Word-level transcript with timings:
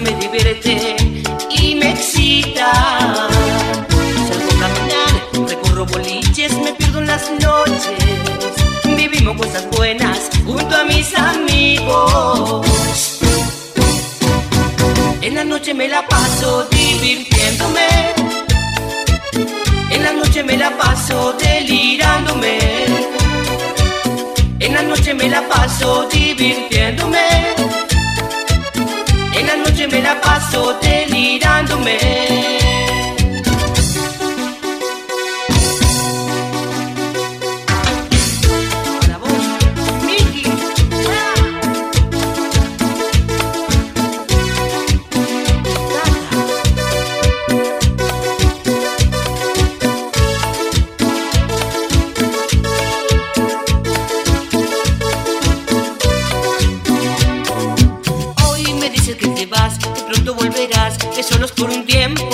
me 0.00 0.10
divierte 0.12 0.96
y 1.50 1.74
me 1.74 1.90
excita. 1.90 2.72
Salgo 4.26 4.50
a 4.50 4.60
caminar, 4.60 5.48
recorro 5.48 5.84
boliches, 5.84 6.56
me 6.58 6.72
pierdo 6.72 7.00
en 7.00 7.08
las 7.08 7.30
noches. 7.32 8.96
Vivimos 8.96 9.36
cosas 9.36 9.68
buenas 9.76 10.30
junto 10.46 10.74
a 10.74 10.84
mis 10.84 11.14
amigos. 11.14 12.66
En 15.20 15.34
la 15.34 15.44
noche 15.44 15.74
me 15.74 15.88
la 15.88 16.06
paso 16.06 16.64
divirtiéndome. 16.70 18.14
En 19.90 20.02
la 20.02 20.12
noche 20.12 20.42
me 20.42 20.56
la 20.56 20.70
paso 20.70 21.34
delirándome. 21.34 22.58
En 24.58 24.74
la 24.74 24.82
noche 24.82 25.12
me 25.12 25.28
la 25.28 25.46
paso 25.48 26.08
divirtiéndome. 26.10 27.21
man. 31.84 32.31
que 61.14 61.22
solo 61.24 61.48
por 61.48 61.70
un 61.70 61.84
tiempo. 61.84 62.31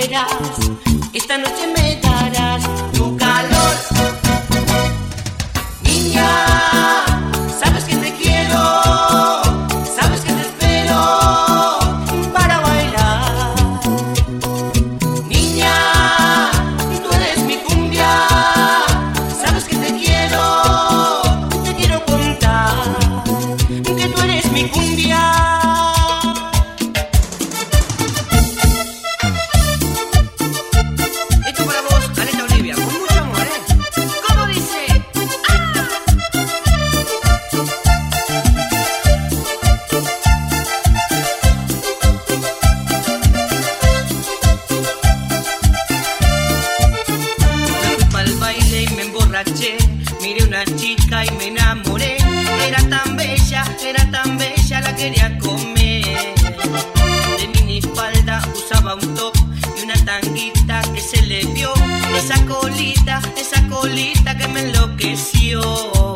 quieras. 0.00 0.32
Esta 1.12 1.36
noche 1.36 1.66
me 1.66 1.79
una 50.62 50.76
chica 50.76 51.24
y 51.24 51.30
me 51.32 51.46
enamoré. 51.48 52.16
Era 52.66 52.82
tan 52.88 53.16
bella, 53.16 53.64
era 53.82 54.10
tan 54.10 54.36
bella, 54.36 54.80
la 54.80 54.94
quería 54.94 55.38
comer. 55.38 56.34
De 57.38 57.48
minifalda 57.54 58.42
usaba 58.54 58.94
un 58.94 59.14
top 59.14 59.34
y 59.78 59.84
una 59.84 59.94
tanguita 60.04 60.82
que 60.94 61.00
se 61.00 61.22
le 61.22 61.44
dio. 61.54 61.72
Esa 62.16 62.44
colita, 62.46 63.20
esa 63.36 63.66
colita 63.68 64.36
que 64.36 64.48
me 64.48 64.60
enloqueció. 64.60 66.09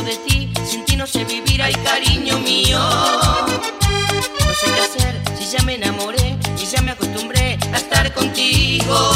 de 0.00 0.16
ti, 0.16 0.50
sin 0.64 0.84
ti 0.86 0.96
no 0.96 1.06
sé 1.06 1.22
vivir, 1.24 1.60
ay 1.60 1.74
cariño 1.74 2.38
mío. 2.38 2.78
No 2.78 4.54
sé 4.54 4.66
qué 4.74 4.80
hacer 4.80 5.20
si 5.38 5.44
ya 5.54 5.62
me 5.64 5.74
enamoré 5.74 6.38
y 6.58 6.64
ya 6.64 6.80
me 6.80 6.92
acostumbré 6.92 7.58
a 7.70 7.76
estar 7.76 8.10
contigo. 8.14 9.12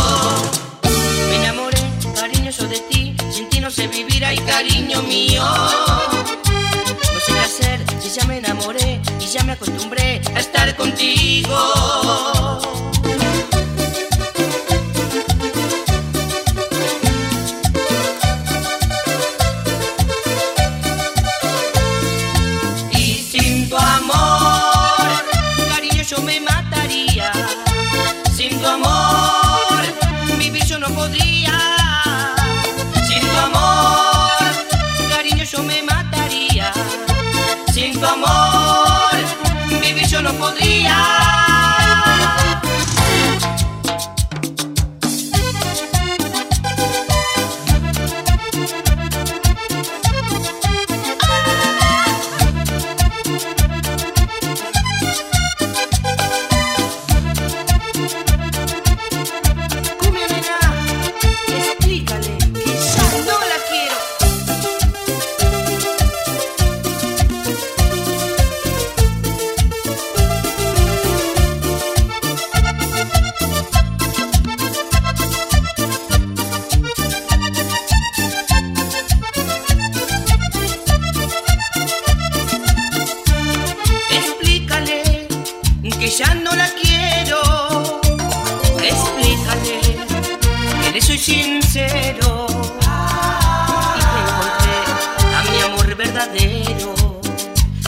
Me 1.30 1.36
enamoré, 1.36 1.80
cariñoso 2.14 2.68
de 2.68 2.78
ti, 2.90 3.16
sin 3.32 3.48
ti 3.48 3.60
no 3.60 3.70
sé 3.70 3.86
vivir, 3.88 4.22
ay 4.22 4.36
cariño 4.38 5.02
mío. 5.04 5.42
No 5.44 7.20
sé 7.20 7.32
qué 7.32 7.40
hacer 7.40 7.80
si 8.02 8.10
ya 8.10 8.26
me 8.26 8.36
enamoré 8.38 9.00
y 9.18 9.26
ya 9.26 9.42
me 9.44 9.52
acostumbré 9.52 10.20
a 10.34 10.40
estar 10.40 10.76
contigo. 10.76 12.05
Podría. 40.46 41.25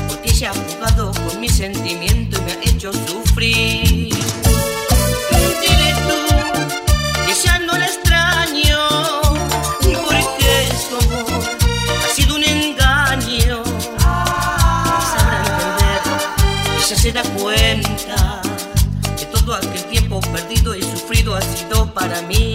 Porque 0.08 0.31
ella 0.31 0.50
ha 0.50 0.55
jugado 0.55 1.12
con 1.12 1.40
mi 1.40 1.49
sentimiento 1.49 2.38
y 2.38 2.43
me 2.43 2.52
ha 2.52 2.61
hecho 2.62 2.93
sufrir. 2.93 4.14
Dile 5.61 5.94
tú 6.06 6.20
que 7.26 7.35
ya 7.44 7.58
no 7.58 7.76
la 7.76 7.87
extraño. 7.87 8.79
Porque 9.81 10.69
su 10.88 10.96
amor 10.96 11.43
ha 12.05 12.14
sido 12.14 12.37
un 12.37 12.44
engaño. 12.44 13.62
Sabrá 15.12 15.38
entender 15.41 16.00
ella 16.76 16.96
se 16.96 17.12
da 17.12 17.23
cuenta 17.41 18.43
que 19.19 19.25
todo 19.26 19.55
aquel 19.55 19.84
tiempo 19.87 20.20
perdido 20.20 20.75
y 20.76 20.82
sufrido 20.82 21.34
ha 21.34 21.43
sido 21.43 21.93
para 21.93 22.23
mí. 22.23 22.48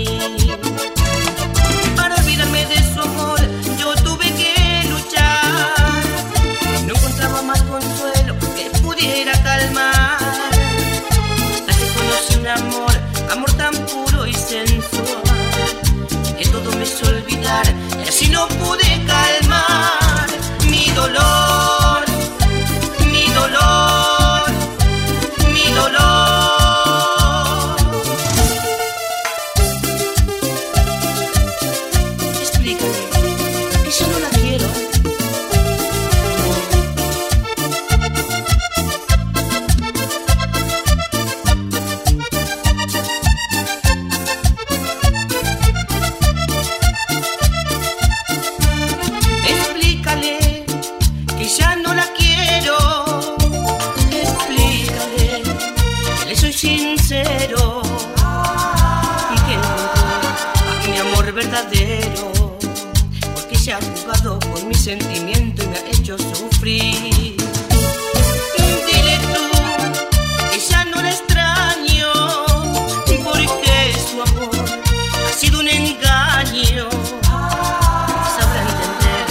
Se 63.64 63.72
ha 63.72 63.80
jugado 63.80 64.40
con 64.52 64.68
mi 64.68 64.76
sentimiento 64.76 65.64
y 65.64 65.68
me 65.68 65.78
ha 65.78 65.88
hecho 65.88 66.18
sufrir. 66.18 67.38
Dile 68.58 69.20
tú 69.34 69.46
que 70.52 70.60
ya 70.60 70.84
no 70.84 71.02
la 71.02 71.10
extraño 71.10 72.12
porque 73.24 73.96
su 74.06 74.22
amor 74.22 74.66
ha 75.26 75.32
sido 75.32 75.62
un 75.62 75.70
engaño. 75.70 76.90
Sabrá 78.36 78.62
entender 78.68 79.28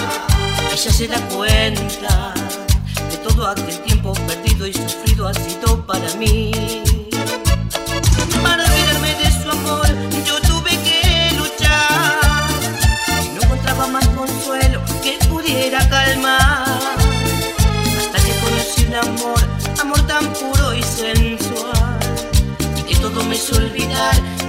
ella 0.73 0.93
se 0.93 1.09
da 1.09 1.21
cuenta 1.29 2.33
de 3.11 3.17
todo 3.19 3.49
aquel 3.49 3.79
tiempo 3.81 4.15
perdido 4.15 4.67
y 4.67 4.73
sufrido 4.73 5.29
ha 5.29 5.35
sido 5.35 5.87
para 5.87 6.15
mí. 6.15 6.92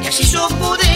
Y 0.03 0.07
así 0.07 0.23
yo 0.25 0.47
calmar. 0.49 0.92